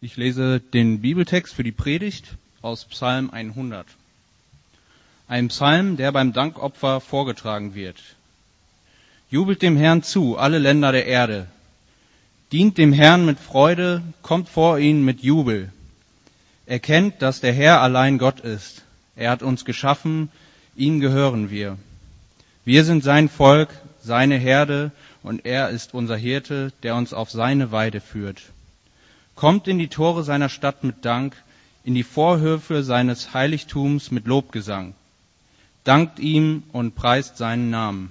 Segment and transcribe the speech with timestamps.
[0.00, 3.84] Ich lese den Bibeltext für die Predigt aus Psalm 100.
[5.26, 7.96] Ein Psalm, der beim Dankopfer vorgetragen wird.
[9.28, 11.48] Jubelt dem Herrn zu, alle Länder der Erde.
[12.52, 15.72] Dient dem Herrn mit Freude, kommt vor ihn mit Jubel.
[16.66, 18.84] Erkennt, dass der Herr allein Gott ist.
[19.16, 20.30] Er hat uns geschaffen,
[20.76, 21.76] ihm gehören wir.
[22.64, 23.70] Wir sind sein Volk,
[24.00, 24.92] seine Herde,
[25.24, 28.42] und er ist unser Hirte, der uns auf seine Weide führt.
[29.38, 31.36] Kommt in die Tore seiner Stadt mit Dank,
[31.84, 34.94] in die Vorhöfe seines Heiligtums mit Lobgesang.
[35.84, 38.10] Dankt ihm und preist seinen Namen.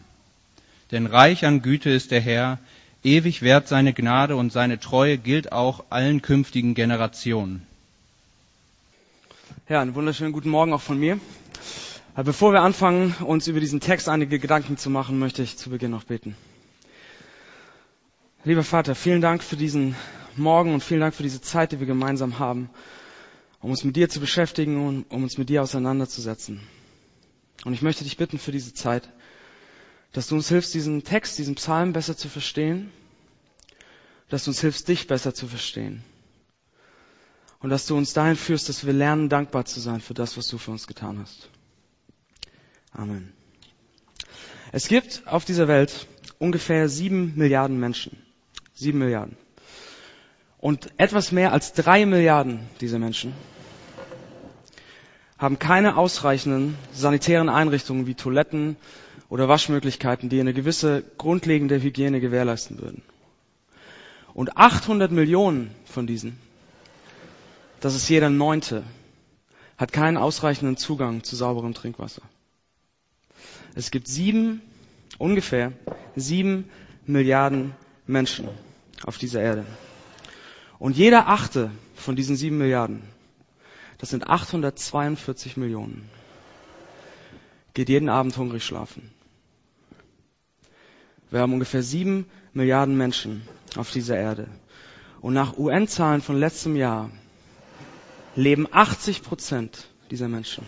[0.94, 2.59] Denn reich an Güte ist der Herr,
[3.04, 7.68] ewig wert seine Gnade und seine Treue gilt auch allen künftigen Generationen.
[9.68, 11.20] Ja, einen wunderschönen guten Morgen auch von mir.
[12.16, 15.91] Bevor wir anfangen, uns über diesen Text einige Gedanken zu machen, möchte ich zu Beginn
[15.91, 16.38] noch beten.
[18.46, 19.94] Lieber Vater, vielen Dank für diesen
[20.38, 22.70] Morgen und vielen Dank für diese Zeit, die wir gemeinsam haben,
[23.59, 26.62] um uns mit dir zu beschäftigen und um uns mit dir auseinanderzusetzen.
[27.66, 29.10] Und ich möchte dich bitten für diese Zeit,
[30.12, 32.91] dass du uns hilfst, diesen Text, diesen Psalm besser zu verstehen,
[34.29, 36.04] dass du uns hilfst, dich besser zu verstehen.
[37.60, 40.48] Und dass du uns dahin führst, dass wir lernen, dankbar zu sein für das, was
[40.48, 41.49] du für uns getan hast.
[42.91, 43.34] Amen.
[44.72, 46.07] Es gibt auf dieser Welt
[46.40, 48.18] ungefähr sieben Milliarden Menschen.
[48.74, 49.38] Sieben Milliarden.
[50.60, 53.34] Und etwas mehr als drei Milliarden dieser Menschen
[55.38, 58.76] haben keine ausreichenden sanitären Einrichtungen wie Toiletten
[59.30, 63.04] oder Waschmöglichkeiten, die eine gewisse grundlegende Hygiene gewährleisten würden.
[64.34, 66.40] Und 800 Millionen von diesen,
[67.80, 68.84] das ist jeder Neunte,
[69.78, 72.24] hat keinen ausreichenden Zugang zu sauberem Trinkwasser.
[73.75, 74.62] Es gibt sieben,
[75.19, 75.72] ungefähr
[76.16, 76.69] sieben
[77.06, 77.75] Milliarden
[78.08, 78.47] Menschen
[79.06, 79.66] auf dieser Erde.
[80.79, 83.01] Und jeder achte von diesen sieben Milliarden,
[83.97, 86.09] das sind 842 Millionen,
[87.73, 89.11] geht jeden Abend hungrig schlafen.
[91.29, 94.47] Wir haben ungefähr sieben Milliarden Menschen auf dieser Erde.
[95.19, 97.09] Und nach UN-Zahlen von letztem Jahr
[98.35, 100.66] leben 80 Prozent dieser Menschen.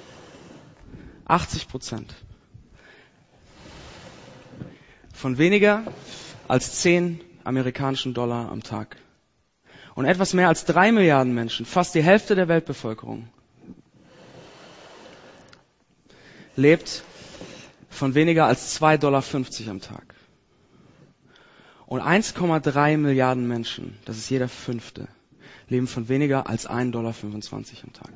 [1.26, 2.16] 80 Prozent.
[5.14, 5.84] Von weniger
[6.48, 8.98] als 10 amerikanischen Dollar am Tag
[10.00, 13.28] und etwas mehr als drei Milliarden Menschen, fast die Hälfte der Weltbevölkerung,
[16.56, 17.04] lebt
[17.90, 19.24] von weniger als 2,50 Dollar
[19.72, 20.16] am Tag.
[21.86, 25.10] Und 1,3 Milliarden Menschen, das ist jeder fünfte,
[25.68, 27.14] leben von weniger als 1,25 Dollar
[27.84, 28.12] am Tag.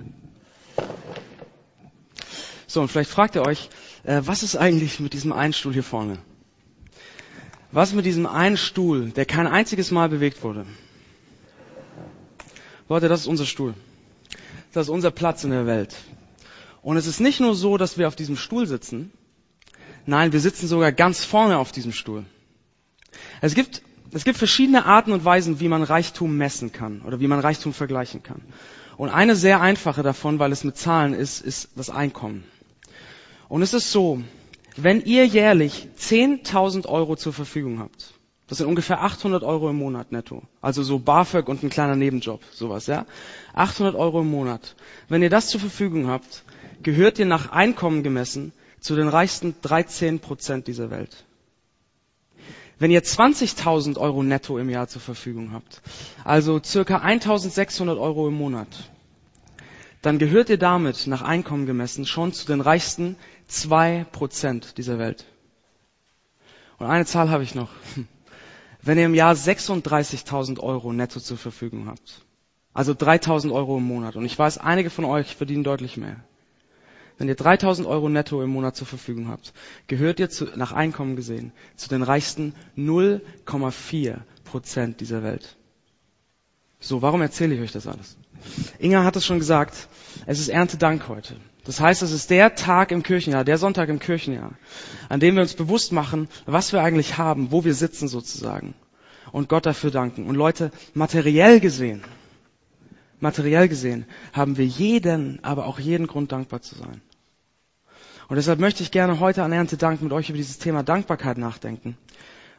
[2.65, 3.67] So, und vielleicht fragt ihr euch,
[4.05, 6.17] äh, was ist eigentlich mit diesem einen Stuhl hier vorne?
[7.73, 10.65] Was mit diesem einen Stuhl, der kein einziges Mal bewegt wurde?
[12.89, 13.73] Leute, das ist unser Stuhl.
[14.73, 15.95] Das ist unser Platz in der Welt.
[16.81, 19.11] Und es ist nicht nur so, dass wir auf diesem Stuhl sitzen.
[20.05, 22.25] Nein, wir sitzen sogar ganz vorne auf diesem Stuhl.
[23.39, 27.27] Es gibt, es gibt verschiedene Arten und Weisen, wie man Reichtum messen kann oder wie
[27.27, 28.41] man Reichtum vergleichen kann.
[28.97, 32.43] Und eine sehr einfache davon, weil es mit Zahlen ist, ist das Einkommen.
[33.47, 34.21] Und es ist so,
[34.75, 38.13] wenn ihr jährlich 10.000 Euro zur Verfügung habt,
[38.47, 40.43] das sind ungefähr 800 Euro im Monat netto.
[40.61, 43.05] Also so BAföG und ein kleiner Nebenjob, sowas, ja.
[43.53, 44.75] 800 Euro im Monat.
[45.07, 46.43] Wenn ihr das zur Verfügung habt,
[46.81, 51.23] gehört ihr nach Einkommen gemessen zu den reichsten 13 Prozent dieser Welt.
[52.79, 55.81] Wenn ihr 20.000 Euro netto im Jahr zur Verfügung habt,
[56.25, 58.67] also circa 1.600 Euro im Monat,
[60.01, 63.15] dann gehört ihr damit nach Einkommen gemessen schon zu den reichsten
[63.47, 65.25] 2 Prozent dieser Welt.
[66.77, 67.69] Und eine Zahl habe ich noch.
[68.83, 72.21] Wenn ihr im Jahr 36.000 Euro netto zur Verfügung habt,
[72.73, 76.17] also 3.000 Euro im Monat, und ich weiß, einige von euch verdienen deutlich mehr.
[77.17, 79.53] Wenn ihr 3.000 Euro netto im Monat zur Verfügung habt,
[79.87, 85.55] gehört ihr zu, nach Einkommen gesehen zu den reichsten 0,4 Prozent dieser Welt.
[86.81, 88.17] So, warum erzähle ich euch das alles?
[88.79, 89.87] Inga hat es schon gesagt,
[90.25, 91.37] es ist Erntedank heute.
[91.65, 94.51] Das heißt, es ist der Tag im Kirchenjahr, der Sonntag im Kirchenjahr,
[95.07, 98.73] an dem wir uns bewusst machen, was wir eigentlich haben, wo wir sitzen sozusagen
[99.31, 100.27] und Gott dafür danken.
[100.27, 102.03] Und Leute, materiell gesehen,
[103.21, 107.01] materiell gesehen haben wir jeden, aber auch jeden Grund dankbar zu sein.
[108.27, 111.97] Und deshalb möchte ich gerne heute an Erntedank mit euch über dieses Thema Dankbarkeit nachdenken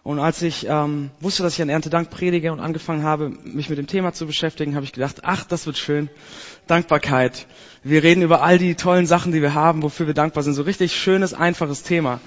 [0.05, 3.79] Und als ich ähm, wusste, dass ich an Erntedank predige und angefangen habe, mich mit
[3.79, 6.11] dem Thema zu beschäftigen, habe ich gedacht, ach, das wird schön.
[6.67, 7.47] Dankbarkeit.
[7.83, 10.53] Wir reden über all die tollen Sachen, die wir haben, wofür wir dankbar sind.
[10.53, 12.21] So richtig schönes, einfaches Thema.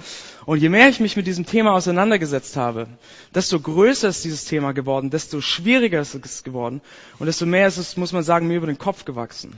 [0.47, 2.87] Und je mehr ich mich mit diesem Thema auseinandergesetzt habe,
[3.35, 6.81] desto größer ist dieses Thema geworden, desto schwieriger ist es geworden
[7.19, 9.55] und desto mehr ist es, muss man sagen, mir über den Kopf gewachsen.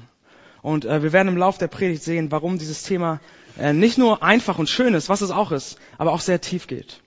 [0.62, 3.22] Und äh, wir werden im Lauf der Predigt sehen, warum dieses Thema
[3.58, 6.68] äh, nicht nur einfach und schön ist, was es auch ist, aber auch sehr tief
[6.68, 7.00] geht.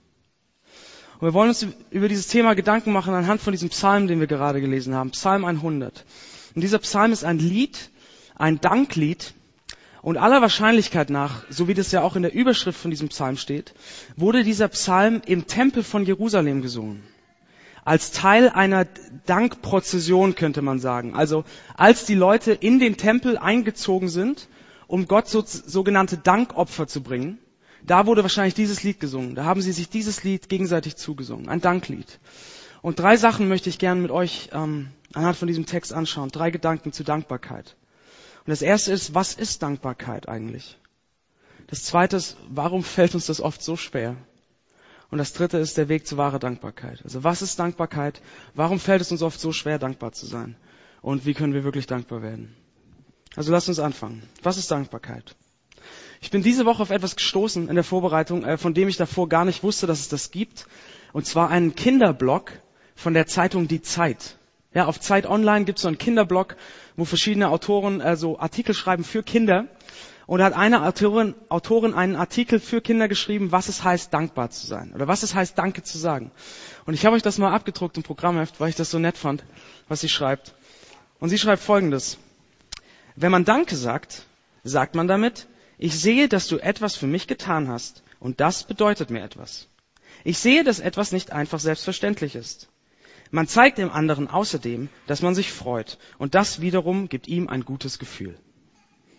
[1.22, 4.26] Und wir wollen uns über dieses Thema Gedanken machen anhand von diesem Psalm, den wir
[4.26, 6.04] gerade gelesen haben, Psalm 100.
[6.56, 7.90] Und dieser Psalm ist ein Lied,
[8.34, 9.32] ein Danklied.
[10.02, 13.36] Und aller Wahrscheinlichkeit nach, so wie das ja auch in der Überschrift von diesem Psalm
[13.36, 13.72] steht,
[14.16, 17.04] wurde dieser Psalm im Tempel von Jerusalem gesungen.
[17.84, 18.88] Als Teil einer
[19.26, 21.14] Dankprozession könnte man sagen.
[21.14, 21.44] Also
[21.76, 24.48] als die Leute in den Tempel eingezogen sind,
[24.88, 27.38] um Gott so, sogenannte Dankopfer zu bringen,
[27.84, 29.34] da wurde wahrscheinlich dieses Lied gesungen.
[29.34, 31.48] Da haben sie sich dieses Lied gegenseitig zugesungen.
[31.48, 32.20] Ein Danklied.
[32.80, 36.30] Und drei Sachen möchte ich gerne mit euch ähm, anhand von diesem Text anschauen.
[36.30, 37.76] Drei Gedanken zu Dankbarkeit.
[38.44, 40.78] Und das erste ist, was ist Dankbarkeit eigentlich?
[41.68, 44.16] Das zweite ist, warum fällt uns das oft so schwer?
[45.10, 47.02] Und das dritte ist der Weg zu wahrer Dankbarkeit.
[47.04, 48.20] Also was ist Dankbarkeit?
[48.54, 50.56] Warum fällt es uns oft so schwer, dankbar zu sein?
[51.02, 52.54] Und wie können wir wirklich dankbar werden?
[53.36, 54.22] Also lasst uns anfangen.
[54.42, 55.36] Was ist Dankbarkeit?
[56.22, 59.28] Ich bin diese Woche auf etwas gestoßen in der Vorbereitung, äh, von dem ich davor
[59.28, 60.66] gar nicht wusste, dass es das gibt.
[61.12, 62.52] Und zwar einen Kinderblog
[62.94, 64.36] von der Zeitung Die Zeit.
[64.72, 66.56] Ja, auf Zeit Online gibt es so einen Kinderblog,
[66.96, 69.66] wo verschiedene Autoren also Artikel schreiben für Kinder.
[70.26, 74.50] Und da hat eine Autorin, Autorin einen Artikel für Kinder geschrieben, was es heißt, dankbar
[74.50, 74.92] zu sein.
[74.94, 76.30] Oder was es heißt, Danke zu sagen.
[76.86, 79.42] Und ich habe euch das mal abgedruckt im Programmheft, weil ich das so nett fand,
[79.88, 80.54] was sie schreibt.
[81.18, 82.16] Und sie schreibt folgendes.
[83.16, 84.24] Wenn man Danke sagt,
[84.62, 85.48] sagt man damit,
[85.82, 89.66] ich sehe, dass du etwas für mich getan hast, und das bedeutet mir etwas.
[90.22, 92.68] Ich sehe, dass etwas nicht einfach selbstverständlich ist.
[93.32, 97.64] Man zeigt dem anderen außerdem, dass man sich freut, und das wiederum gibt ihm ein
[97.64, 98.38] gutes Gefühl.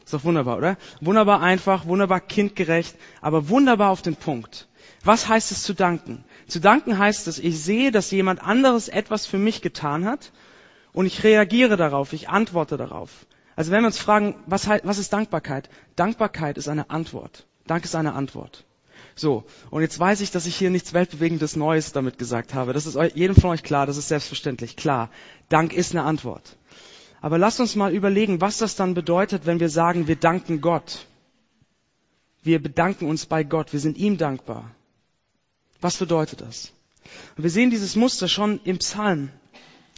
[0.05, 0.77] Ist doch wunderbar, oder?
[1.01, 4.69] Wunderbar einfach, wunderbar kindgerecht, aber wunderbar auf den Punkt.
[5.03, 6.23] Was heißt es zu danken?
[6.47, 10.31] Zu danken heißt es, ich sehe, dass jemand anderes etwas für mich getan hat
[10.93, 13.25] und ich reagiere darauf, ich antworte darauf.
[13.55, 15.69] Also wenn wir uns fragen, was, was ist Dankbarkeit?
[15.95, 17.45] Dankbarkeit ist eine Antwort.
[17.67, 18.65] Dank ist eine Antwort.
[19.15, 22.73] So, und jetzt weiß ich, dass ich hier nichts Weltbewegendes Neues damit gesagt habe.
[22.73, 25.09] Das ist jedem von euch klar, das ist selbstverständlich klar.
[25.49, 26.57] Dank ist eine Antwort.
[27.21, 31.05] Aber lasst uns mal überlegen, was das dann bedeutet, wenn wir sagen, wir danken Gott.
[32.41, 34.71] Wir bedanken uns bei Gott, wir sind ihm dankbar.
[35.79, 36.73] Was bedeutet das?
[37.37, 39.29] Und wir sehen dieses Muster schon im Psalm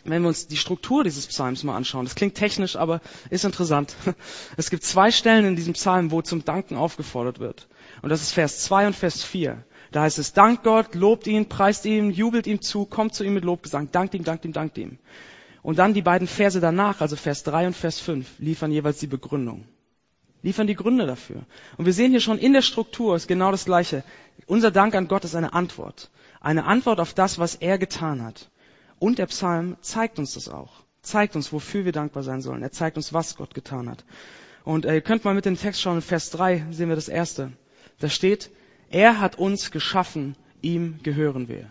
[0.05, 3.95] wenn wir uns die Struktur dieses Psalms mal anschauen, das klingt technisch, aber ist interessant.
[4.57, 7.67] Es gibt zwei Stellen in diesem Psalm, wo zum Danken aufgefordert wird.
[8.01, 9.63] Und das ist Vers 2 und Vers 4.
[9.91, 13.33] Da heißt es, dankt Gott, lobt ihn, preist ihn, jubelt ihm zu, kommt zu ihm
[13.33, 14.97] mit Lobgesang, dankt ihm, dankt ihm, dankt ihm.
[15.61, 19.07] Und dann die beiden Verse danach, also Vers 3 und Vers 5, liefern jeweils die
[19.07, 19.65] Begründung.
[20.43, 21.43] Liefern die Gründe dafür.
[21.77, 24.03] Und wir sehen hier schon in der Struktur ist genau das Gleiche.
[24.45, 26.11] Unser Dank an Gott ist eine Antwort.
[26.39, 28.51] Eine Antwort auf das, was er getan hat.
[28.99, 30.83] Und der Psalm zeigt uns das auch.
[31.01, 32.63] Zeigt uns, wofür wir dankbar sein sollen.
[32.63, 34.03] Er zeigt uns, was Gott getan hat.
[34.63, 37.09] Und äh, ihr könnt mal mit dem Text schauen, in Vers 3 sehen wir das
[37.09, 37.51] erste.
[37.99, 38.49] Da steht,
[38.89, 41.69] er hat uns geschaffen, ihm gehören wir.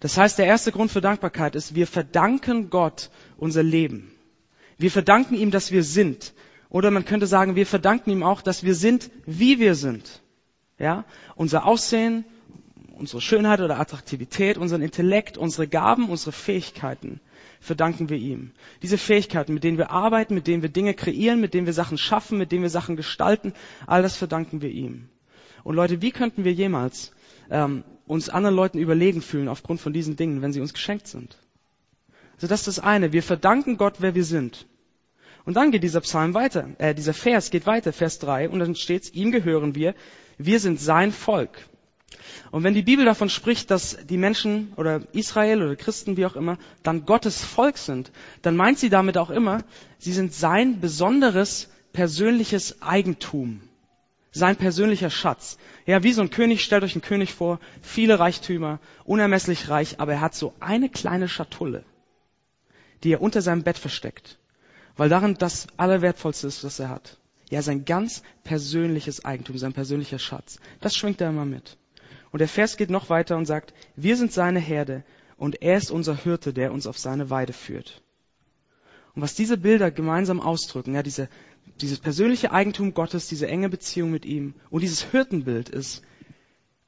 [0.00, 4.10] Das heißt, der erste Grund für Dankbarkeit ist, wir verdanken Gott unser Leben.
[4.78, 6.32] Wir verdanken ihm, dass wir sind.
[6.70, 10.22] Oder man könnte sagen, wir verdanken ihm auch, dass wir sind, wie wir sind.
[10.78, 11.04] Ja?
[11.36, 12.24] Unser Aussehen,
[13.00, 17.20] unsere Schönheit oder Attraktivität, unseren Intellekt, unsere Gaben, unsere Fähigkeiten
[17.58, 18.52] verdanken wir ihm.
[18.82, 21.98] Diese Fähigkeiten, mit denen wir arbeiten, mit denen wir Dinge kreieren, mit denen wir Sachen
[21.98, 23.54] schaffen, mit denen wir Sachen gestalten,
[23.86, 25.08] all das verdanken wir ihm.
[25.64, 27.12] Und Leute, wie könnten wir jemals
[27.50, 31.38] ähm, uns anderen Leuten überlegen fühlen aufgrund von diesen Dingen, wenn sie uns geschenkt sind?
[32.34, 33.12] Also das ist das eine.
[33.12, 34.66] Wir verdanken Gott, wer wir sind.
[35.46, 38.74] Und dann geht dieser Psalm weiter, äh, dieser Vers geht weiter, Vers 3, und dann
[38.74, 39.94] steht's, ihm gehören wir,
[40.36, 41.69] wir sind sein Volk.
[42.50, 46.36] Und wenn die Bibel davon spricht, dass die Menschen oder Israel oder Christen, wie auch
[46.36, 48.10] immer, dann Gottes Volk sind,
[48.42, 49.62] dann meint sie damit auch immer,
[49.98, 53.60] sie sind sein besonderes persönliches Eigentum.
[54.32, 55.58] Sein persönlicher Schatz.
[55.86, 60.12] Ja, wie so ein König, stellt euch einen König vor, viele Reichtümer, unermesslich reich, aber
[60.14, 61.84] er hat so eine kleine Schatulle,
[63.02, 64.38] die er unter seinem Bett versteckt,
[64.96, 67.18] weil darin das Allerwertvollste ist, was er hat.
[67.50, 70.60] Ja, sein ganz persönliches Eigentum, sein persönlicher Schatz.
[70.80, 71.76] Das schwingt er immer mit.
[72.32, 75.04] Und der Vers geht noch weiter und sagt, wir sind seine Herde
[75.36, 78.02] und er ist unser Hirte, der uns auf seine Weide führt.
[79.14, 81.28] Und was diese Bilder gemeinsam ausdrücken, ja, diese,
[81.80, 86.02] dieses persönliche Eigentum Gottes, diese enge Beziehung mit ihm und dieses Hirtenbild ist,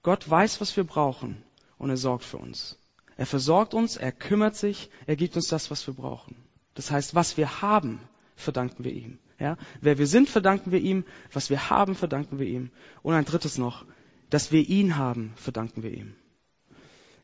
[0.02, 1.42] Gott weiß, was wir brauchen
[1.78, 2.78] und er sorgt für uns.
[3.16, 6.36] Er versorgt uns, er kümmert sich, er gibt uns das, was wir brauchen.
[6.74, 8.00] Das heißt, was wir haben,
[8.36, 9.18] verdanken wir ihm.
[9.38, 9.56] Ja?
[9.80, 11.04] Wer wir sind, verdanken wir ihm.
[11.32, 12.70] Was wir haben, verdanken wir ihm.
[13.02, 13.84] Und ein drittes noch,
[14.32, 16.14] dass wir ihn haben, verdanken wir ihm.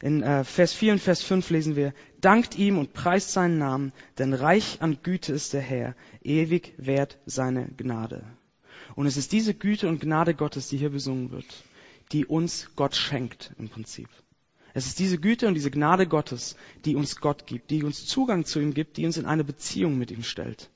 [0.02, 3.92] In äh, Vers 4 und Vers 5 lesen wir, dankt ihm und preist seinen Namen,
[4.18, 8.24] denn reich an Güte ist der Herr, ewig wert seine Gnade.
[8.94, 11.46] Und es ist diese Güte und Gnade Gottes, die hier besungen wird,
[12.12, 14.10] die uns Gott schenkt im Prinzip.
[14.74, 18.44] Es ist diese Güte und diese Gnade Gottes, die uns Gott gibt, die uns Zugang
[18.44, 20.68] zu ihm gibt, die uns in eine Beziehung mit ihm stellt.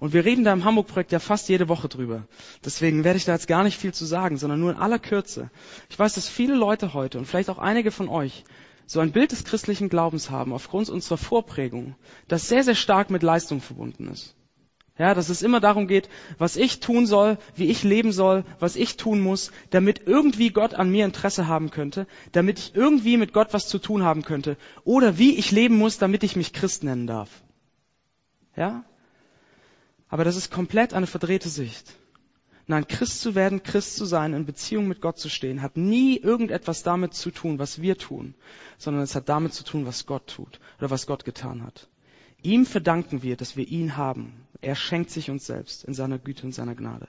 [0.00, 2.26] Und wir reden da im Hamburg-Projekt ja fast jede Woche drüber.
[2.64, 5.50] Deswegen werde ich da jetzt gar nicht viel zu sagen, sondern nur in aller Kürze.
[5.90, 8.44] Ich weiß, dass viele Leute heute und vielleicht auch einige von euch
[8.86, 13.22] so ein Bild des christlichen Glaubens haben, aufgrund unserer Vorprägung, das sehr, sehr stark mit
[13.22, 14.34] Leistung verbunden ist.
[14.98, 18.74] Ja, dass es immer darum geht, was ich tun soll, wie ich leben soll, was
[18.74, 23.32] ich tun muss, damit irgendwie Gott an mir Interesse haben könnte, damit ich irgendwie mit
[23.32, 26.82] Gott was zu tun haben könnte, oder wie ich leben muss, damit ich mich Christ
[26.82, 27.30] nennen darf.
[28.56, 28.84] Ja?
[30.08, 31.94] Aber das ist komplett eine verdrehte Sicht.
[32.66, 36.18] Nein, Christ zu werden, Christ zu sein, in Beziehung mit Gott zu stehen, hat nie
[36.18, 38.34] irgendetwas damit zu tun, was wir tun,
[38.76, 41.88] sondern es hat damit zu tun, was Gott tut oder was Gott getan hat.
[42.42, 44.46] Ihm verdanken wir, dass wir ihn haben.
[44.60, 47.08] Er schenkt sich uns selbst in seiner Güte und seiner Gnade.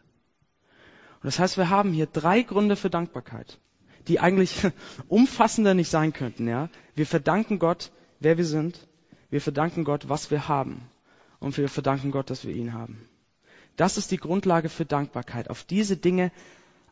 [1.22, 3.60] Und das heißt, wir haben hier drei Gründe für Dankbarkeit,
[4.08, 4.56] die eigentlich
[5.10, 6.70] umfassender nicht sein könnten, ja.
[6.96, 7.92] Wir verdanken Gott,
[8.22, 8.88] wer wir sind.
[9.30, 10.90] Wir verdanken Gott, was wir haben
[11.40, 13.08] und wir verdanken Gott, dass wir ihn haben.
[13.76, 15.50] Das ist die Grundlage für Dankbarkeit.
[15.50, 16.32] Auf diese Dinge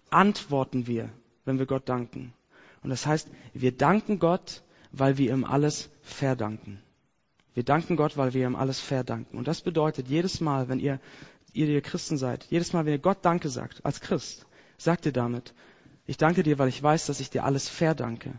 [0.10, 1.10] antworten wir,
[1.46, 2.34] wenn wir Gott danken.
[2.82, 6.82] Und das heißt, wir danken Gott, weil wir ihm alles verdanken.
[7.54, 9.38] Wir danken Gott, weil wir ihm alles verdanken.
[9.38, 11.00] Und das bedeutet, jedes Mal, wenn ihr,
[11.54, 14.46] ihr, ihr Christen seid, jedes Mal, wenn ihr Gott Danke sagt, als Christ,
[14.78, 15.54] sagt ihr damit,
[16.06, 18.30] ich danke dir, weil ich weiß, dass ich dir alles verdanke.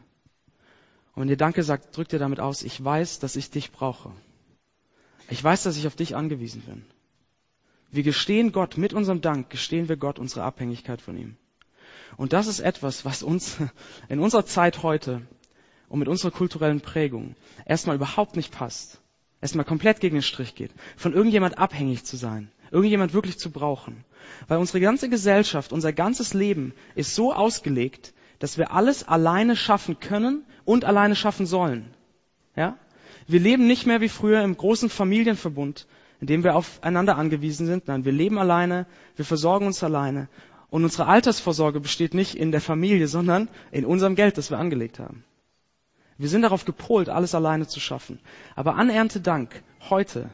[1.15, 4.13] Und wenn ihr Danke sagt, drückt ihr damit aus, ich weiß, dass ich dich brauche.
[5.29, 6.85] Ich weiß, dass ich auf dich angewiesen bin.
[7.91, 11.37] Wir gestehen Gott, mit unserem Dank gestehen wir Gott unsere Abhängigkeit von ihm.
[12.17, 13.57] Und das ist etwas, was uns
[14.09, 15.23] in unserer Zeit heute
[15.89, 19.01] und mit unserer kulturellen Prägung erstmal überhaupt nicht passt.
[19.41, 20.73] Erstmal komplett gegen den Strich geht.
[20.97, 22.51] Von irgendjemand abhängig zu sein.
[22.71, 24.05] Irgendjemand wirklich zu brauchen.
[24.49, 30.01] Weil unsere ganze Gesellschaft, unser ganzes Leben ist so ausgelegt, dass wir alles alleine schaffen
[30.01, 31.95] können und alleine schaffen sollen.
[32.57, 32.77] Ja?
[33.29, 35.87] Wir leben nicht mehr wie früher im großen Familienverbund,
[36.19, 37.87] in dem wir aufeinander angewiesen sind.
[37.87, 40.29] Nein, wir leben alleine, wir versorgen uns alleine.
[40.71, 44.99] Und unsere Altersvorsorge besteht nicht in der Familie, sondern in unserem Geld, das wir angelegt
[44.99, 45.25] haben.
[46.17, 48.19] Wir sind darauf gepolt, alles alleine zu schaffen.
[48.57, 50.31] Aber an Erntedank, heute,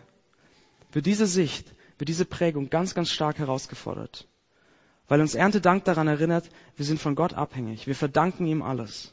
[0.92, 4.28] wird diese Sicht, wird diese Prägung ganz, ganz stark herausgefordert.
[5.08, 7.88] Weil uns Erntedank daran erinnert, wir sind von Gott abhängig.
[7.88, 9.12] Wir verdanken ihm alles.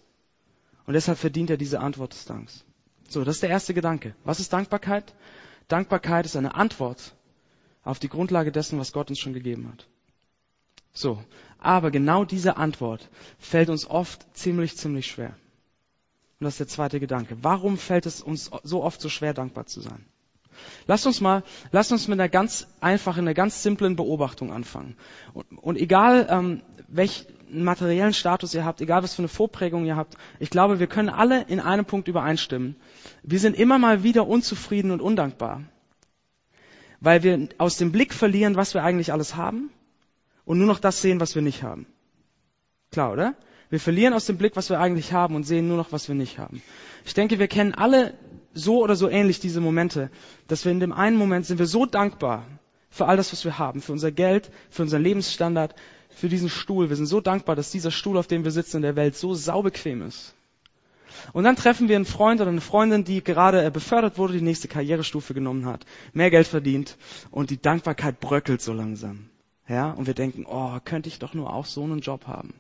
[0.86, 2.64] Und deshalb verdient er diese Antwort des Danks.
[3.12, 4.16] So, das ist der erste Gedanke.
[4.24, 5.14] Was ist Dankbarkeit?
[5.68, 7.14] Dankbarkeit ist eine Antwort
[7.84, 9.88] auf die Grundlage dessen, was Gott uns schon gegeben hat.
[10.94, 11.22] So,
[11.60, 15.36] aber genau diese Antwort fällt uns oft ziemlich, ziemlich schwer.
[16.40, 17.38] Und das ist der zweite Gedanke.
[17.42, 20.06] Warum fällt es uns so oft so schwer, dankbar zu sein?
[20.88, 24.96] Lasst uns mal, lasst uns mit einer ganz einfachen, einer ganz simplen Beobachtung anfangen.
[25.34, 29.96] Und, und egal, ähm, welch, materiellen Status ihr habt, egal was für eine Vorprägung ihr
[29.96, 32.76] habt, ich glaube, wir können alle in einem Punkt übereinstimmen.
[33.24, 35.64] Wir sind immer mal wieder unzufrieden und undankbar,
[37.00, 39.70] weil wir aus dem Blick verlieren, was wir eigentlich alles haben
[40.46, 41.86] und nur noch das sehen, was wir nicht haben.
[42.92, 43.36] Klar, oder?
[43.70, 46.16] Wir verlieren aus dem Blick, was wir eigentlich haben und sehen nur noch, was wir
[46.16, 46.62] nicht haben.
[47.06, 48.14] Ich denke, wir kennen alle
[48.54, 50.10] so oder so ähnlich diese Momente,
[50.48, 52.46] dass wir in dem einen Moment sind wir so dankbar
[52.90, 55.76] für all das, was wir haben, für unser Geld, für unseren Lebensstandard,
[56.10, 56.90] für diesen Stuhl.
[56.90, 59.34] Wir sind so dankbar, dass dieser Stuhl, auf dem wir sitzen in der Welt, so
[59.34, 60.36] saubequem ist.
[61.34, 64.42] Und dann treffen wir einen Freund oder eine Freundin, die gerade äh, befördert wurde, die
[64.42, 66.98] nächste Karrierestufe genommen hat, mehr Geld verdient
[67.32, 69.30] und die Dankbarkeit bröckelt so langsam.
[69.68, 72.54] Ja, und wir denken, oh, könnte ich doch nur auch so einen Job haben.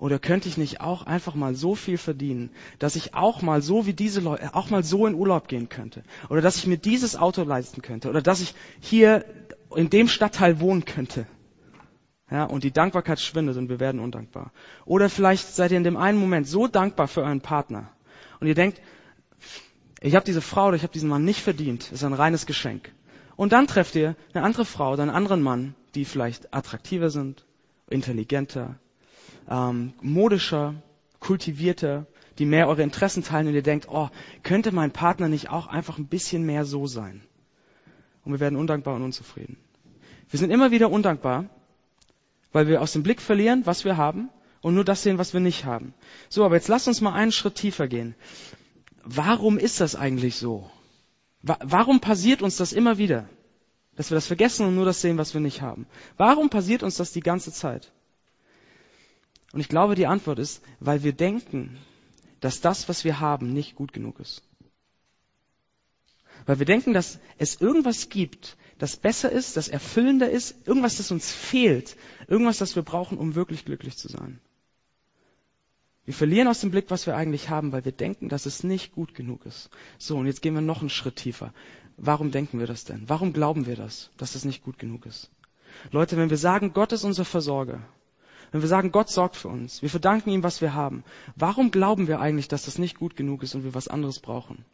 [0.00, 3.86] Oder könnte ich nicht auch einfach mal so viel verdienen, dass ich auch mal so
[3.86, 6.02] wie diese Leute, auch mal so in Urlaub gehen könnte?
[6.30, 8.08] Oder dass ich mir dieses Auto leisten könnte?
[8.08, 9.26] Oder dass ich hier
[9.76, 11.26] in dem Stadtteil wohnen könnte?
[12.30, 14.52] Ja, und die Dankbarkeit schwindet und wir werden undankbar.
[14.86, 17.90] Oder vielleicht seid ihr in dem einen Moment so dankbar für euren Partner
[18.40, 18.80] und ihr denkt,
[20.00, 22.90] ich habe diese Frau oder ich habe diesen Mann nicht verdient, ist ein reines Geschenk.
[23.36, 27.44] Und dann trefft ihr eine andere Frau oder einen anderen Mann, die vielleicht attraktiver sind,
[27.90, 28.78] intelligenter,
[29.48, 30.74] ähm, modischer,
[31.18, 32.06] kultivierter,
[32.38, 34.08] die mehr eure Interessen teilen und ihr denkt, oh,
[34.42, 37.22] könnte mein Partner nicht auch einfach ein bisschen mehr so sein?
[38.24, 39.56] Und wir werden undankbar und unzufrieden.
[40.30, 41.46] Wir sind immer wieder undankbar,
[42.52, 45.40] weil wir aus dem Blick verlieren, was wir haben und nur das sehen, was wir
[45.40, 45.94] nicht haben.
[46.28, 48.14] So, aber jetzt lasst uns mal einen Schritt tiefer gehen.
[49.04, 50.70] Warum ist das eigentlich so?
[51.42, 53.28] Warum passiert uns das immer wieder?
[53.96, 55.86] Dass wir das vergessen und nur das sehen, was wir nicht haben.
[56.16, 57.92] Warum passiert uns das die ganze Zeit?
[59.52, 61.78] Und ich glaube, die Antwort ist, weil wir denken,
[62.40, 64.42] dass das, was wir haben, nicht gut genug ist.
[66.46, 71.10] Weil wir denken, dass es irgendwas gibt, das besser ist, das erfüllender ist, irgendwas, das
[71.10, 71.96] uns fehlt,
[72.28, 74.40] irgendwas, das wir brauchen, um wirklich glücklich zu sein.
[76.06, 78.92] Wir verlieren aus dem Blick, was wir eigentlich haben, weil wir denken, dass es nicht
[78.92, 79.68] gut genug ist.
[79.98, 81.52] So, und jetzt gehen wir noch einen Schritt tiefer.
[81.98, 83.04] Warum denken wir das denn?
[83.06, 85.30] Warum glauben wir das, dass es nicht gut genug ist?
[85.92, 87.86] Leute, wenn wir sagen, Gott ist unser Versorger,
[88.50, 91.04] wenn wir sagen, Gott sorgt für uns, wir verdanken ihm, was wir haben,
[91.36, 94.64] warum glauben wir eigentlich, dass das nicht gut genug ist und wir was anderes brauchen?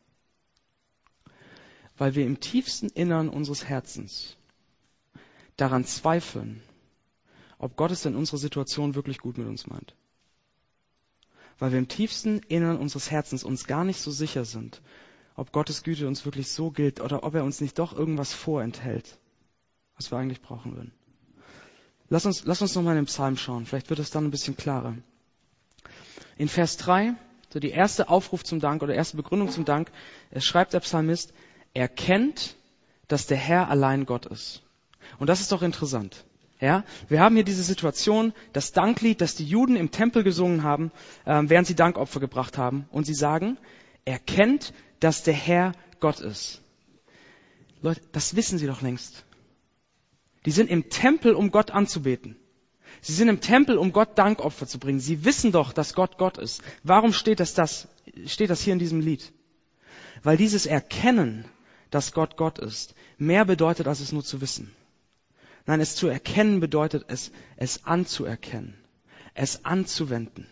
[1.96, 4.36] Weil wir im tiefsten Innern unseres Herzens
[5.56, 6.62] daran zweifeln,
[7.58, 9.94] ob Gott es in unserer Situation wirklich gut mit uns meint
[11.58, 14.82] weil wir im tiefsten Innern unseres Herzens uns gar nicht so sicher sind,
[15.34, 19.18] ob Gottes Güte uns wirklich so gilt oder ob er uns nicht doch irgendwas vorenthält,
[19.96, 20.92] was wir eigentlich brauchen würden.
[22.08, 24.56] Lass uns, lass uns nochmal in den Psalm schauen, vielleicht wird es dann ein bisschen
[24.56, 24.94] klarer.
[26.36, 27.14] In Vers 3,
[27.52, 29.90] so die erste Aufruf zum Dank oder erste Begründung zum Dank,
[30.30, 31.32] es schreibt der Psalmist,
[31.74, 32.56] er kennt,
[33.08, 34.62] dass der Herr allein Gott ist.
[35.18, 36.24] Und das ist doch interessant.
[36.60, 40.90] Ja, wir haben hier diese Situation, das Danklied, das die Juden im Tempel gesungen haben,
[41.26, 42.86] äh, während sie Dankopfer gebracht haben.
[42.90, 43.58] Und sie sagen,
[44.06, 46.62] erkennt, dass der Herr Gott ist.
[47.82, 49.24] Leute, das wissen sie doch längst.
[50.46, 52.36] Die sind im Tempel, um Gott anzubeten.
[53.02, 55.00] Sie sind im Tempel, um Gott Dankopfer zu bringen.
[55.00, 56.62] Sie wissen doch, dass Gott Gott ist.
[56.82, 57.88] Warum steht das, das,
[58.26, 59.32] steht das hier in diesem Lied?
[60.22, 61.44] Weil dieses Erkennen,
[61.90, 64.72] dass Gott Gott ist, mehr bedeutet, als es nur zu wissen.
[65.66, 68.74] Nein, es zu erkennen bedeutet es, es anzuerkennen,
[69.34, 70.46] es anzuwenden,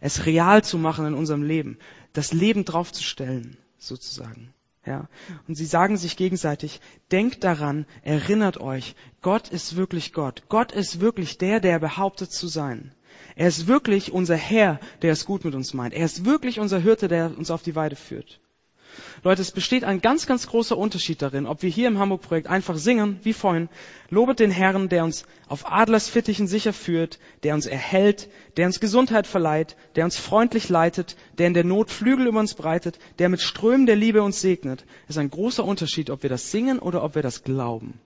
[0.00, 1.78] es real zu machen in unserem Leben,
[2.14, 4.54] das Leben draufzustellen, sozusagen.
[4.86, 5.08] Ja.
[5.48, 10.44] Und sie sagen sich gegenseitig, denkt daran, erinnert euch, Gott ist wirklich Gott.
[10.48, 12.92] Gott ist wirklich der, der behauptet zu sein.
[13.34, 15.92] Er ist wirklich unser Herr, der es gut mit uns meint.
[15.92, 18.40] Er ist wirklich unser Hirte, der uns auf die Weide führt.
[19.22, 22.76] Leute, es besteht ein ganz, ganz großer Unterschied darin, ob wir hier im Hamburg-Projekt einfach
[22.76, 23.68] singen, wie vorhin,
[24.10, 29.26] lobet den Herrn, der uns auf Adlersfittichen sicher führt, der uns erhält, der uns Gesundheit
[29.26, 33.40] verleiht, der uns freundlich leitet, der in der Not Flügel über uns breitet, der mit
[33.40, 34.84] Strömen der Liebe uns segnet.
[35.04, 38.00] Es ist ein großer Unterschied, ob wir das singen oder ob wir das glauben.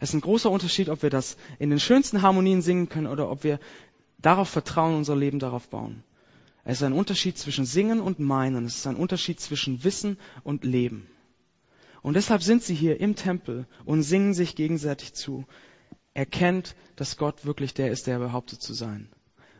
[0.00, 3.30] Es ist ein großer Unterschied, ob wir das in den schönsten Harmonien singen können oder
[3.30, 3.58] ob wir
[4.18, 6.02] darauf vertrauen, unser Leben darauf bauen.
[6.68, 8.66] Es ist ein Unterschied zwischen Singen und Meinen.
[8.66, 11.06] Es ist ein Unterschied zwischen Wissen und Leben.
[12.02, 15.46] Und deshalb sind sie hier im Tempel und singen sich gegenseitig zu.
[16.12, 19.08] Erkennt, dass Gott wirklich der ist, der er behauptet zu sein.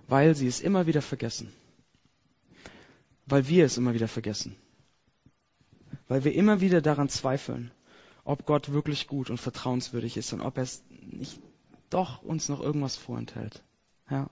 [0.07, 1.51] Weil sie es immer wieder vergessen.
[3.25, 4.55] Weil wir es immer wieder vergessen.
[6.09, 7.71] Weil wir immer wieder daran zweifeln,
[8.25, 11.41] ob Gott wirklich gut und vertrauenswürdig ist und ob er es nicht
[11.89, 13.63] doch uns noch irgendwas vorenthält.
[14.11, 14.29] Ja.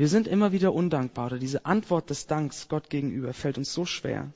[0.00, 3.84] Wir sind immer wieder undankbar oder diese Antwort des Danks Gott gegenüber fällt uns so
[3.84, 4.32] schwer,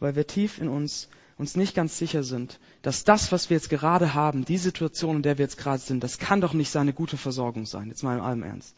[0.00, 3.70] weil wir tief in uns uns nicht ganz sicher sind, dass das, was wir jetzt
[3.70, 6.92] gerade haben, die Situation, in der wir jetzt gerade sind, das kann doch nicht seine
[6.92, 7.86] gute Versorgung sein.
[7.86, 8.74] Jetzt mal in allem Ernst.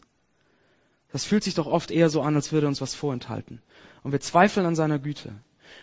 [1.11, 3.59] Das fühlt sich doch oft eher so an, als würde uns was vorenthalten.
[4.03, 5.33] Und wir zweifeln an seiner Güte.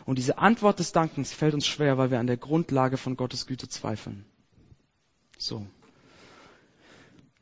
[0.05, 3.49] Und diese Antwort des Dankens fällt uns schwer, weil wir an der Grundlage von Gottes
[3.49, 4.27] Güte zweifeln.
[5.39, 5.67] So.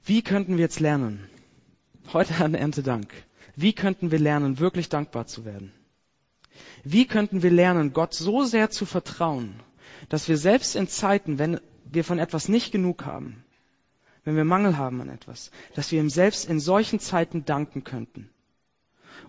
[0.05, 1.29] Wie könnten wir jetzt lernen,
[2.13, 3.13] Heute an Erntedank.
[3.57, 5.73] Wie könnten wir lernen, wirklich dankbar zu werden?
[6.83, 9.61] Wie könnten wir lernen, Gott so sehr zu vertrauen,
[10.09, 13.45] dass wir selbst in Zeiten, wenn wir von etwas nicht genug haben,
[14.25, 18.31] wenn wir Mangel haben an etwas, dass wir ihm selbst in solchen Zeiten danken könnten?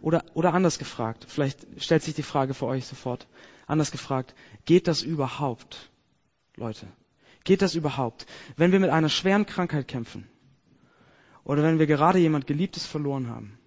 [0.01, 3.27] Oder, oder anders gefragt, vielleicht stellt sich die Frage für euch sofort,
[3.67, 4.33] anders gefragt,
[4.65, 5.91] geht das überhaupt,
[6.55, 6.87] Leute?
[7.43, 8.25] Geht das überhaupt?
[8.55, 10.27] Wenn wir mit einer schweren Krankheit kämpfen,
[11.43, 13.57] oder wenn wir gerade jemand Geliebtes verloren haben.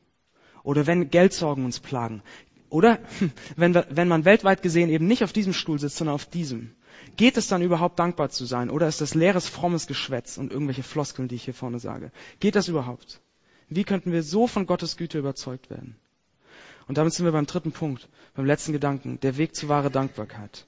[0.63, 2.23] Oder wenn Geldsorgen uns plagen.
[2.71, 2.99] Oder
[3.57, 6.75] wenn, wir, wenn man weltweit gesehen eben nicht auf diesem Stuhl sitzt, sondern auf diesem.
[7.17, 8.71] Geht es dann überhaupt dankbar zu sein?
[8.71, 12.11] Oder ist das leeres, frommes Geschwätz und irgendwelche Floskeln, die ich hier vorne sage?
[12.41, 13.21] Geht das überhaupt?
[13.69, 15.97] Wie könnten wir so von Gottes Güte überzeugt werden?
[16.87, 20.67] Und damit sind wir beim dritten Punkt, beim letzten Gedanken, der Weg zu wahre Dankbarkeit.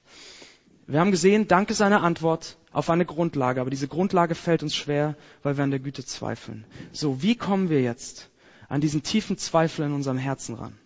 [0.87, 4.73] Wir haben gesehen, Dank ist eine Antwort auf eine Grundlage, aber diese Grundlage fällt uns
[4.73, 6.65] schwer, weil wir an der Güte zweifeln.
[6.93, 8.29] So, wie kommen wir jetzt
[8.69, 10.77] an diesen tiefen Zweifel in unserem Herzen ran?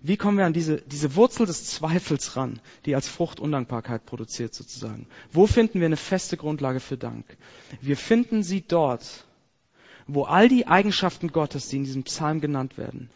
[0.00, 4.54] Wie kommen wir an diese, diese Wurzel des Zweifels ran, die als Frucht Undankbarkeit produziert
[4.54, 5.06] sozusagen?
[5.30, 7.24] Wo finden wir eine feste Grundlage für Dank?
[7.82, 9.26] Wir finden sie dort,
[10.06, 13.10] wo all die Eigenschaften Gottes, die in diesem Psalm genannt werden,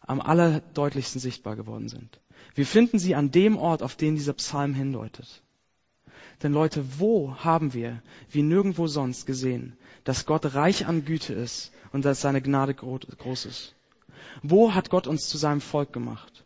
[0.00, 2.20] am allerdeutlichsten sichtbar geworden sind.
[2.56, 5.42] Wir finden sie an dem Ort, auf den dieser Psalm hindeutet.
[6.42, 11.70] Denn Leute, wo haben wir, wie nirgendwo sonst gesehen, dass Gott reich an Güte ist
[11.92, 13.74] und dass seine Gnade groß ist?
[14.42, 16.45] Wo hat Gott uns zu seinem Volk gemacht?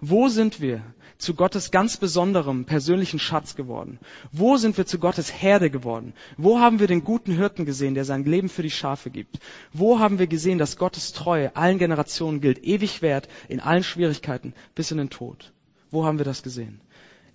[0.00, 0.82] Wo sind wir
[1.18, 3.98] zu Gottes ganz besonderem persönlichen Schatz geworden?
[4.32, 6.12] Wo sind wir zu Gottes Herde geworden?
[6.36, 9.38] Wo haben wir den guten Hirten gesehen, der sein Leben für die Schafe gibt?
[9.72, 14.54] Wo haben wir gesehen, dass Gottes Treue allen Generationen gilt, ewig wert, in allen Schwierigkeiten,
[14.74, 15.52] bis in den Tod?
[15.90, 16.80] Wo haben wir das gesehen?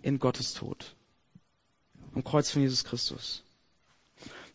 [0.02, 0.96] In Gottes Tod.
[2.14, 3.44] Am Kreuz von Jesus Christus.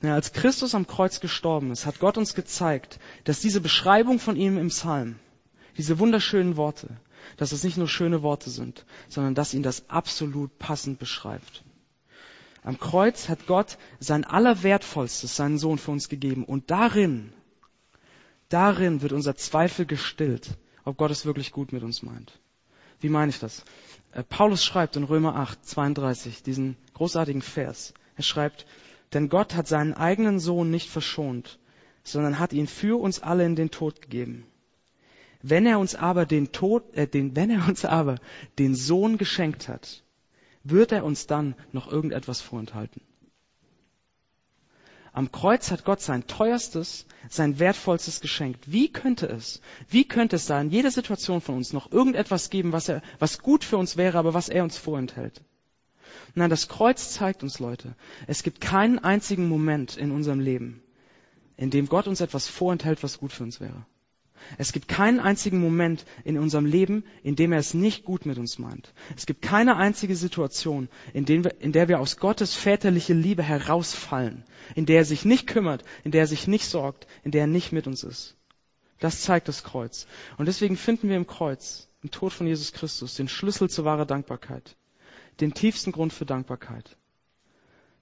[0.02, 4.36] Ja, als Christus am Kreuz gestorben ist, hat Gott uns gezeigt, dass diese Beschreibung von
[4.36, 5.18] ihm im Psalm,
[5.78, 6.88] diese wunderschönen Worte,
[7.36, 11.62] dass es nicht nur schöne Worte sind, sondern dass ihn das absolut passend beschreibt.
[12.62, 16.44] Am Kreuz hat Gott sein Allerwertvollstes, seinen Sohn für uns gegeben.
[16.44, 17.32] Und darin,
[18.48, 20.50] darin wird unser Zweifel gestillt,
[20.84, 22.40] ob Gott es wirklich gut mit uns meint.
[23.00, 23.64] Wie meine ich das?
[24.12, 27.94] Äh, Paulus schreibt in Römer 8, 32 diesen großartigen Vers.
[28.16, 28.66] Er schreibt,
[29.12, 31.58] denn Gott hat seinen eigenen Sohn nicht verschont,
[32.02, 34.46] sondern hat ihn für uns alle in den Tod gegeben.
[35.48, 38.16] Wenn er uns aber den Tod, äh, den, wenn er uns aber
[38.58, 40.02] den Sohn geschenkt hat,
[40.64, 43.00] wird er uns dann noch irgendetwas vorenthalten?
[45.12, 48.70] Am Kreuz hat Gott sein teuerstes, sein wertvollstes geschenkt.
[48.70, 52.72] Wie könnte es, wie könnte es da in jeder Situation von uns noch irgendetwas geben,
[52.72, 55.42] was er, was gut für uns wäre, aber was er uns vorenthält?
[56.34, 57.94] Nein, das Kreuz zeigt uns, Leute,
[58.26, 60.82] es gibt keinen einzigen Moment in unserem Leben,
[61.56, 63.86] in dem Gott uns etwas vorenthält, was gut für uns wäre.
[64.58, 68.38] Es gibt keinen einzigen Moment in unserem Leben, in dem er es nicht gut mit
[68.38, 68.92] uns meint.
[69.16, 74.44] Es gibt keine einzige Situation, in, wir, in, der wir aus Gottes väterliche Liebe herausfallen,
[74.74, 77.46] in der er sich nicht kümmert, in der er sich nicht sorgt, in der er
[77.46, 78.36] nicht mit uns ist.
[78.98, 80.06] Das zeigt das Kreuz.
[80.38, 84.06] Und deswegen finden wir im Kreuz, im Tod von Jesus Christus, den Schlüssel zur wahrer
[84.06, 84.76] Dankbarkeit,
[85.40, 86.96] den tiefsten Grund für Dankbarkeit.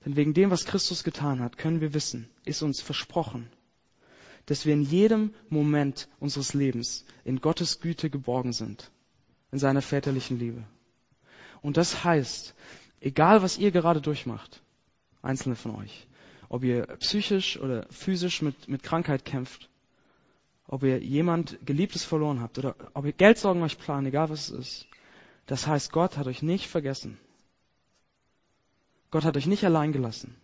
[0.04, 3.48] Denn wegen dem, was Christus getan hat, können wir wissen, ist uns versprochen,
[4.46, 8.90] dass wir in jedem Moment unseres Lebens in Gottes Güte geborgen sind,
[9.52, 10.64] in seiner väterlichen Liebe.
[11.62, 12.54] Und das heißt,
[13.00, 14.62] egal was ihr gerade durchmacht,
[15.22, 16.06] einzelne von euch,
[16.48, 19.70] ob ihr psychisch oder physisch mit, mit Krankheit kämpft,
[20.66, 24.58] ob ihr jemand Geliebtes verloren habt oder ob ihr Geldsorgen euch planen, egal was es
[24.58, 24.86] ist,
[25.46, 27.18] das heißt, Gott hat euch nicht vergessen.
[29.10, 30.34] Gott hat euch nicht allein gelassen.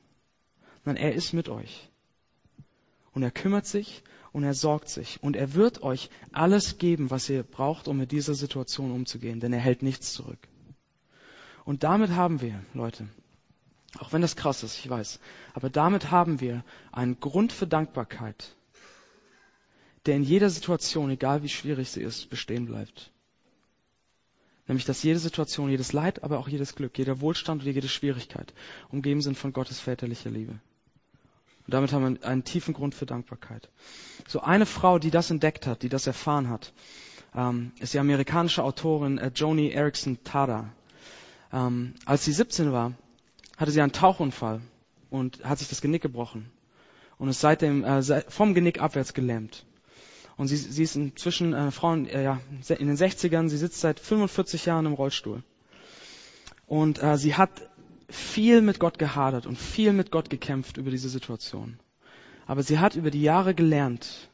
[0.85, 1.90] Nein, er ist mit euch.
[3.13, 5.23] Und er kümmert sich und er sorgt sich.
[5.23, 9.41] Und er wird euch alles geben, was ihr braucht, um mit dieser Situation umzugehen.
[9.41, 10.39] Denn er hält nichts zurück.
[11.65, 13.09] Und damit haben wir, Leute,
[13.99, 15.21] auch wenn das krass ist, ich weiß,
[15.55, 18.57] aber damit haben wir einen Grund für Dankbarkeit,
[20.07, 23.11] der in jeder Situation, egal wie schwierig sie ist, bestehen bleibt.
[24.67, 28.55] Nämlich, dass jede Situation, jedes Leid, aber auch jedes Glück, jeder Wohlstand oder jede Schwierigkeit
[28.91, 30.61] umgeben sind von Gottes väterlicher Liebe.
[31.71, 33.69] Und damit haben wir einen tiefen Grund für Dankbarkeit.
[34.27, 36.73] So eine Frau, die das entdeckt hat, die das erfahren hat,
[37.33, 40.73] ähm, ist die amerikanische Autorin äh, Joni Erickson Tada.
[41.53, 42.95] Ähm, als sie 17 war,
[43.57, 44.61] hatte sie einen Tauchunfall
[45.11, 46.51] und hat sich das Genick gebrochen
[47.19, 49.65] und ist seitdem äh, vom Genick abwärts gelähmt.
[50.37, 54.01] Und sie, sie ist inzwischen eine Frau äh, ja, in den 60ern, sie sitzt seit
[54.01, 55.45] 45 Jahren im Rollstuhl.
[56.67, 57.71] Und äh, sie hat
[58.11, 61.79] viel mit Gott gehadert und viel mit Gott gekämpft über diese Situation.
[62.47, 64.29] Aber sie hat über die Jahre gelernt,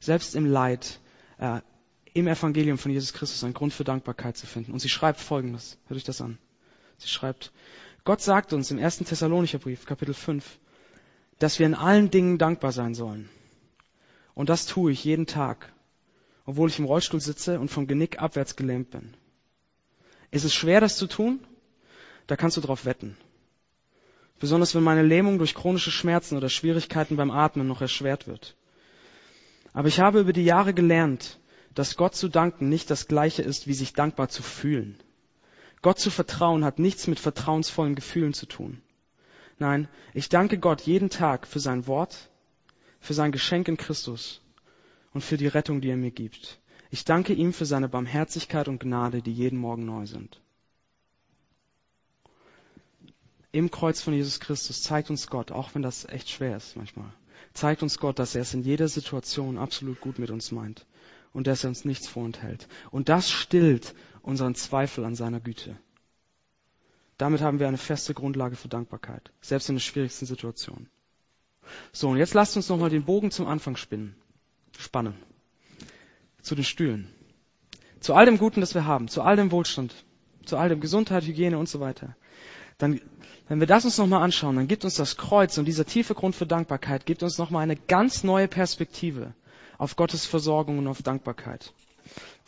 [0.00, 1.00] selbst im Leid,
[1.38, 1.60] äh,
[2.14, 4.72] im Evangelium von Jesus Christus einen Grund für Dankbarkeit zu finden.
[4.72, 5.78] Und sie schreibt Folgendes.
[5.86, 6.38] Hört euch das an.
[6.96, 7.52] Sie schreibt,
[8.04, 10.58] Gott sagt uns im ersten Thessalonicher Brief, Kapitel 5,
[11.38, 13.28] dass wir in allen Dingen dankbar sein sollen.
[14.34, 15.72] Und das tue ich jeden Tag,
[16.46, 19.14] obwohl ich im Rollstuhl sitze und vom Genick abwärts gelähmt bin.
[20.30, 21.40] Ist es schwer, das zu tun?
[22.28, 23.16] Da kannst du drauf wetten.
[24.38, 28.54] Besonders wenn meine Lähmung durch chronische Schmerzen oder Schwierigkeiten beim Atmen noch erschwert wird.
[29.72, 31.40] Aber ich habe über die Jahre gelernt,
[31.74, 34.98] dass Gott zu danken nicht das gleiche ist, wie sich dankbar zu fühlen.
[35.80, 38.82] Gott zu vertrauen hat nichts mit vertrauensvollen Gefühlen zu tun.
[39.58, 42.30] Nein, ich danke Gott jeden Tag für sein Wort,
[43.00, 44.42] für sein Geschenk in Christus
[45.14, 46.58] und für die Rettung, die er mir gibt.
[46.90, 50.40] Ich danke ihm für seine Barmherzigkeit und Gnade, die jeden Morgen neu sind
[53.52, 57.12] im Kreuz von Jesus Christus zeigt uns Gott, auch wenn das echt schwer ist manchmal,
[57.54, 60.86] zeigt uns Gott, dass er es in jeder Situation absolut gut mit uns meint
[61.32, 62.68] und dass er uns nichts vorenthält.
[62.90, 65.76] Und das stillt unseren Zweifel an seiner Güte.
[67.16, 70.88] Damit haben wir eine feste Grundlage für Dankbarkeit, selbst in der schwierigsten Situation.
[71.92, 74.14] So, und jetzt lasst uns nochmal den Bogen zum Anfang spinnen.
[74.78, 75.14] Spannen.
[76.42, 77.12] Zu den Stühlen.
[78.00, 79.08] Zu all dem Guten, das wir haben.
[79.08, 79.94] Zu all dem Wohlstand.
[80.44, 82.16] Zu all dem Gesundheit, Hygiene und so weiter.
[82.78, 83.00] Dann,
[83.48, 86.36] wenn wir das uns nochmal anschauen, dann gibt uns das Kreuz und dieser tiefe Grund
[86.36, 89.34] für Dankbarkeit, gibt uns nochmal eine ganz neue Perspektive
[89.78, 91.72] auf Gottes Versorgung und auf Dankbarkeit.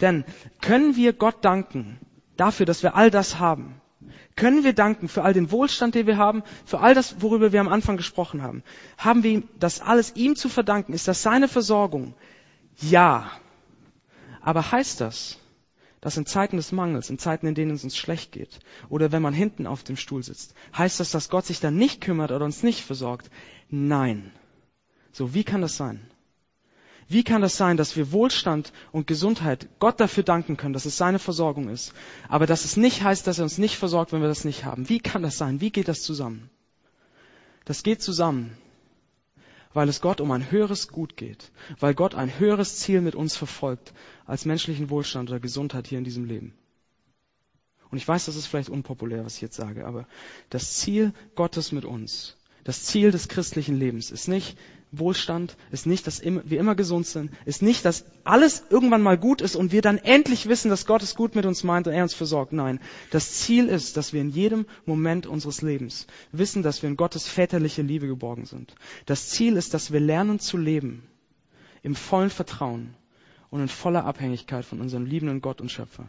[0.01, 0.25] Denn
[0.61, 1.99] können wir Gott danken
[2.37, 3.81] dafür, dass wir all das haben?
[4.37, 7.61] Können wir danken für all den Wohlstand, den wir haben, für all das, worüber wir
[7.61, 8.63] am Anfang gesprochen haben?
[8.97, 10.93] Haben wir das alles ihm zu verdanken?
[10.93, 12.15] Ist das seine Versorgung?
[12.81, 13.31] Ja.
[14.41, 15.39] Aber heißt das,
[16.01, 19.23] dass in Zeiten des Mangels, in Zeiten, in denen es uns schlecht geht, oder wenn
[19.23, 22.45] man hinten auf dem Stuhl sitzt, heißt das, dass Gott sich dann nicht kümmert oder
[22.45, 23.31] uns nicht versorgt?
[23.69, 24.33] Nein.
[25.13, 26.01] So, wie kann das sein?
[27.09, 30.97] Wie kann das sein, dass wir Wohlstand und Gesundheit Gott dafür danken können, dass es
[30.97, 31.93] seine Versorgung ist,
[32.29, 34.89] aber dass es nicht heißt, dass er uns nicht versorgt, wenn wir das nicht haben?
[34.89, 35.61] Wie kann das sein?
[35.61, 36.51] Wie geht das zusammen?
[37.65, 38.57] Das geht zusammen,
[39.73, 43.37] weil es Gott um ein höheres Gut geht, weil Gott ein höheres Ziel mit uns
[43.37, 43.93] verfolgt
[44.27, 46.55] als menschlichen Wohlstand oder Gesundheit hier in diesem Leben.
[47.91, 50.07] Und ich weiß, das ist vielleicht unpopulär, was ich jetzt sage, aber
[50.49, 54.57] das Ziel Gottes mit uns, das Ziel des christlichen Lebens ist nicht,
[54.93, 59.41] Wohlstand, ist nicht, dass wir immer gesund sind, ist nicht, dass alles irgendwann mal gut
[59.41, 62.03] ist und wir dann endlich wissen, dass Gott es gut mit uns meint und er
[62.03, 62.53] uns versorgt.
[62.53, 66.97] Nein, das Ziel ist, dass wir in jedem Moment unseres Lebens wissen, dass wir in
[66.97, 68.75] Gottes väterliche Liebe geborgen sind.
[69.07, 71.07] Das Ziel ist, dass wir lernen zu leben
[71.83, 72.95] im vollen Vertrauen
[73.51, 76.09] und in voller Abhängigkeit von unserem liebenden Gott und Schöpfer.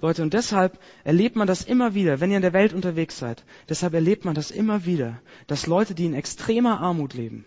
[0.00, 3.44] Leute, und deshalb erlebt man das immer wieder, wenn ihr in der Welt unterwegs seid.
[3.68, 7.44] Deshalb erlebt man das immer wieder, dass Leute, die in extremer Armut leben,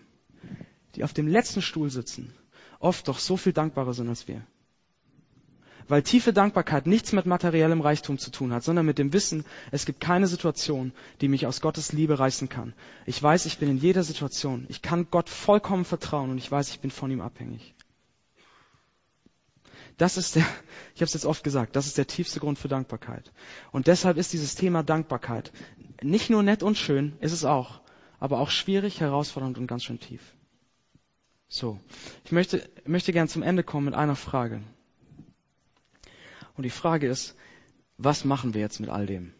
[0.94, 2.34] die auf dem letzten Stuhl sitzen,
[2.78, 4.42] oft doch so viel dankbarer sind als wir.
[5.88, 9.84] Weil tiefe Dankbarkeit nichts mit materiellem Reichtum zu tun hat, sondern mit dem Wissen, es
[9.84, 12.74] gibt keine Situation, die mich aus Gottes Liebe reißen kann.
[13.06, 14.66] Ich weiß, ich bin in jeder Situation.
[14.68, 17.74] Ich kann Gott vollkommen vertrauen und ich weiß, ich bin von ihm abhängig.
[19.96, 20.42] Das ist der,
[20.94, 23.32] ich habe es jetzt oft gesagt, das ist der tiefste Grund für Dankbarkeit.
[23.70, 25.52] Und deshalb ist dieses Thema Dankbarkeit
[26.02, 27.80] nicht nur nett und schön, ist es auch,
[28.18, 30.34] aber auch schwierig, herausfordernd und ganz schön tief.
[31.48, 31.78] So,
[32.24, 34.62] ich möchte, möchte gern zum Ende kommen mit einer Frage.
[36.56, 37.36] Und die Frage ist,
[37.98, 39.32] was machen wir jetzt mit all dem?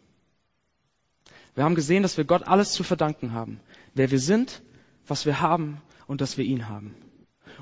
[1.54, 3.60] Wir haben gesehen, dass wir Gott alles zu verdanken haben.
[3.94, 4.62] Wer wir sind,
[5.06, 6.94] was wir haben und dass wir ihn haben.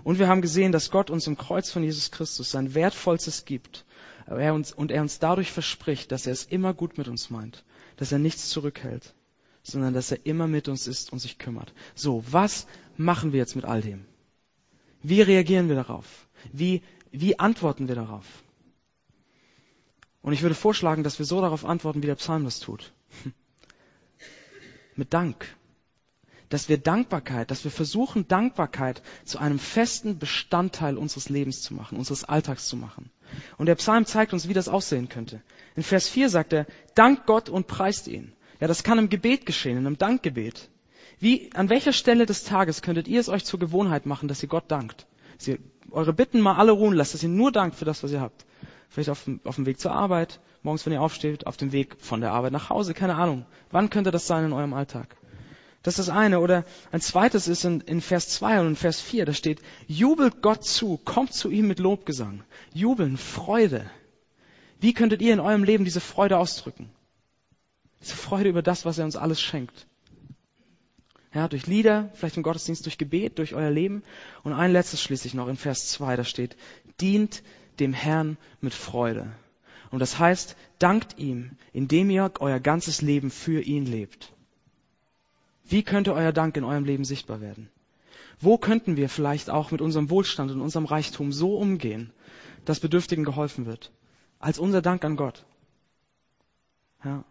[0.03, 3.85] Und wir haben gesehen, dass Gott uns im Kreuz von Jesus Christus sein Wertvollstes gibt.
[4.27, 7.65] Er uns, und er uns dadurch verspricht, dass er es immer gut mit uns meint.
[7.97, 9.15] Dass er nichts zurückhält,
[9.63, 11.73] sondern dass er immer mit uns ist und sich kümmert.
[11.95, 14.07] So, was machen wir jetzt mit all dem?
[15.03, 16.29] Wie reagieren wir darauf?
[16.53, 18.27] Wie, wie antworten wir darauf?
[20.23, 22.93] Und ich würde vorschlagen, dass wir so darauf antworten, wie der Psalm das tut.
[24.95, 25.57] Mit Dank
[26.51, 31.97] dass wir Dankbarkeit, dass wir versuchen, Dankbarkeit zu einem festen Bestandteil unseres Lebens zu machen,
[31.97, 33.11] unseres Alltags zu machen.
[33.57, 35.41] Und der Psalm zeigt uns, wie das aussehen könnte.
[35.77, 38.33] In Vers 4 sagt er, dank Gott und preist ihn.
[38.61, 40.69] Ja, das kann im Gebet geschehen, in einem Dankgebet.
[41.21, 44.49] Wie, an welcher Stelle des Tages könntet ihr es euch zur Gewohnheit machen, dass ihr
[44.49, 45.07] Gott dankt?
[45.39, 45.59] Dass ihr
[45.91, 48.45] eure Bitten mal alle ruhen lasst, dass ihr nur dankt für das, was ihr habt.
[48.89, 51.97] Vielleicht auf dem, auf dem Weg zur Arbeit, morgens, wenn ihr aufsteht, auf dem Weg
[52.01, 53.47] von der Arbeit nach Hause, keine Ahnung.
[53.71, 55.17] Wann könnte das sein in eurem Alltag?
[55.83, 56.41] Das ist das eine.
[56.41, 60.43] Oder ein zweites ist in, in Vers 2 und in Vers 4, da steht, jubelt
[60.43, 62.45] Gott zu, kommt zu ihm mit Lobgesang.
[62.75, 63.91] Jubeln, Freude.
[64.79, 66.91] Wie könntet ihr in eurem Leben diese Freude ausdrücken?
[68.03, 69.87] Diese Freude über das, was er uns alles schenkt.
[71.33, 74.03] Ja, durch Lieder, vielleicht im Gottesdienst, durch Gebet, durch euer Leben.
[74.43, 76.57] Und ein letztes schließlich noch in Vers 2, da steht,
[77.01, 77.43] dient
[77.79, 79.33] dem Herrn mit Freude.
[79.91, 84.33] Und das heißt, dankt ihm, indem ihr euer ganzes Leben für ihn lebt.
[85.65, 87.69] Wie könnte euer Dank in eurem Leben sichtbar werden?
[88.41, 92.13] Wo könnten wir vielleicht auch mit unserem Wohlstand und unserem Reichtum so umgehen,
[92.65, 93.93] dass Bedürftigen geholfen wird?
[94.39, 95.45] Als unser Dank an Gott.
[97.05, 97.25] Ja.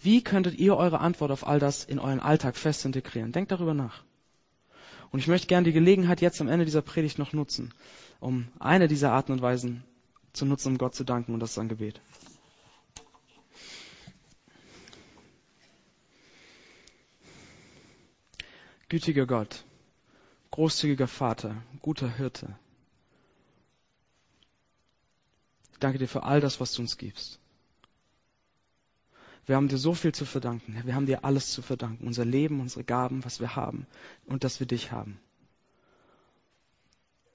[0.00, 3.32] Wie könntet ihr eure Antwort auf all das in euren Alltag fest integrieren?
[3.32, 4.04] Denkt darüber nach.
[5.10, 7.72] Und ich möchte gerne die Gelegenheit jetzt am Ende dieser Predigt noch nutzen,
[8.20, 9.84] um eine dieser Arten und Weisen
[10.32, 12.00] zu nutzen, um Gott zu danken, und das ist ein Gebet.
[18.88, 19.64] Gütiger Gott,
[20.52, 22.56] großzügiger Vater, guter Hirte.
[25.72, 27.40] Ich danke dir für all das, was du uns gibst.
[29.44, 30.80] Wir haben dir so viel zu verdanken.
[30.84, 32.06] Wir haben dir alles zu verdanken.
[32.06, 33.86] Unser Leben, unsere Gaben, was wir haben
[34.24, 35.20] und dass wir dich haben.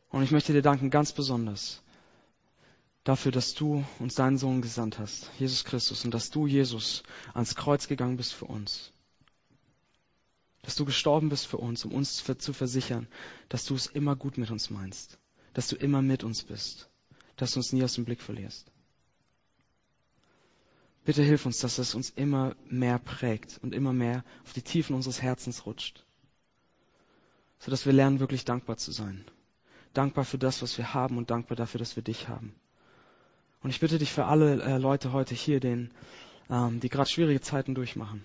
[0.09, 1.81] Und ich möchte dir danken ganz besonders
[3.03, 7.55] dafür, dass du uns deinen Sohn gesandt hast, Jesus Christus, und dass du, Jesus, ans
[7.55, 8.93] Kreuz gegangen bist für uns
[10.63, 13.07] Dass du gestorben bist für uns, um uns zu versichern,
[13.49, 15.17] dass du es immer gut mit uns meinst.
[15.53, 16.89] Dass du immer mit uns bist.
[17.35, 18.71] Dass du uns nie aus dem Blick verlierst.
[21.03, 24.95] Bitte hilf uns, dass es uns immer mehr prägt und immer mehr auf die Tiefen
[24.95, 26.05] unseres Herzens rutscht.
[27.57, 29.25] Sodass wir lernen, wirklich dankbar zu sein.
[29.93, 32.55] Dankbar für das, was wir haben und dankbar dafür, dass wir dich haben.
[33.63, 35.91] Und ich bitte dich für alle äh, Leute heute hier, denen,
[36.49, 38.23] ähm, die gerade schwierige Zeiten durchmachen,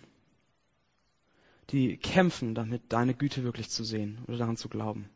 [1.71, 5.09] die kämpfen damit, deine Güte wirklich zu sehen oder daran zu glauben.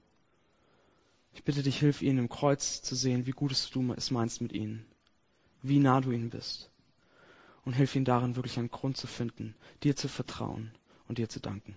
[1.33, 4.53] Ich bitte dich, hilf ihnen im Kreuz zu sehen, wie gut du es meinst mit
[4.53, 4.85] ihnen,
[5.63, 6.71] wie nah du ihnen bist.
[7.65, 10.73] Und hilf ihnen darin, wirklich einen Grund zu finden, dir zu vertrauen
[11.07, 11.77] und dir zu danken.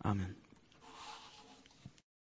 [0.00, 0.36] Amen.